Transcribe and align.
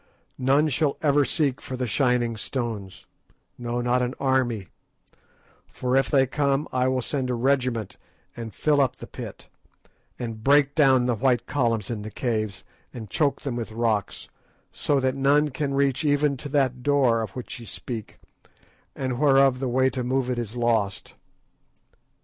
None 0.39 0.67
shall 0.69 0.97
ever 1.03 1.23
seek 1.25 1.61
for 1.61 1.77
the 1.77 1.85
shining 1.85 2.35
stones: 2.35 3.05
no, 3.59 3.81
not 3.81 4.01
an 4.01 4.15
army, 4.19 4.65
for 5.67 5.95
if 5.95 6.09
they 6.09 6.25
come 6.25 6.67
I 6.73 6.87
will 6.87 7.03
send 7.03 7.29
a 7.29 7.35
regiment 7.35 7.97
and 8.35 8.51
fill 8.51 8.81
up 8.81 8.95
the 8.95 9.05
pit, 9.05 9.47
and 10.17 10.43
break 10.43 10.73
down 10.73 11.05
the 11.05 11.13
white 11.13 11.45
columns 11.45 11.91
in 11.91 12.01
the 12.01 12.09
caves 12.09 12.63
and 12.91 13.11
choke 13.11 13.41
them 13.43 13.55
with 13.55 13.71
rocks, 13.71 14.27
so 14.71 14.99
that 14.99 15.13
none 15.13 15.49
can 15.49 15.75
reach 15.75 16.03
even 16.03 16.35
to 16.37 16.49
that 16.49 16.81
door 16.81 17.21
of 17.21 17.35
which 17.35 17.59
ye 17.59 17.67
speak, 17.67 18.19
and 18.95 19.19
whereof 19.19 19.59
the 19.59 19.69
way 19.69 19.91
to 19.91 20.03
move 20.03 20.31
it 20.31 20.39
is 20.39 20.55
lost. 20.55 21.13